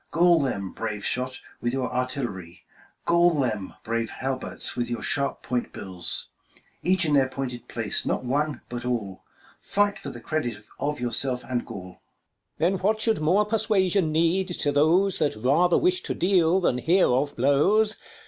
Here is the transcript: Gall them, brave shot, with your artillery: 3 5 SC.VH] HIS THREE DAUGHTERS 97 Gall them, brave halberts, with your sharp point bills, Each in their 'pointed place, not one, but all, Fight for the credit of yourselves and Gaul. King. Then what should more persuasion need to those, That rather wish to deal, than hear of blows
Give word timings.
Gall 0.09 0.39
them, 0.41 0.71
brave 0.71 1.05
shot, 1.05 1.39
with 1.61 1.73
your 1.73 1.87
artillery: 1.93 2.55
3 2.55 2.55
5 2.55 2.55
SC.VH] 2.55 2.57
HIS 2.57 2.57
THREE 2.57 2.73
DAUGHTERS 2.73 3.37
97 3.37 3.37
Gall 3.37 3.41
them, 3.41 3.75
brave 3.83 4.09
halberts, 4.49 4.75
with 4.75 4.89
your 4.89 5.03
sharp 5.03 5.43
point 5.43 5.71
bills, 5.73 6.27
Each 6.81 7.05
in 7.05 7.13
their 7.13 7.29
'pointed 7.29 7.67
place, 7.67 8.03
not 8.07 8.25
one, 8.25 8.61
but 8.67 8.83
all, 8.83 9.21
Fight 9.59 9.99
for 9.99 10.09
the 10.09 10.19
credit 10.19 10.63
of 10.79 10.99
yourselves 10.99 11.43
and 11.47 11.63
Gaul. 11.67 11.89
King. 11.91 11.97
Then 12.57 12.77
what 12.79 12.99
should 12.99 13.21
more 13.21 13.45
persuasion 13.45 14.11
need 14.11 14.47
to 14.47 14.71
those, 14.71 15.19
That 15.19 15.35
rather 15.35 15.77
wish 15.77 16.01
to 16.01 16.15
deal, 16.15 16.59
than 16.61 16.79
hear 16.79 17.05
of 17.05 17.35
blows 17.35 17.97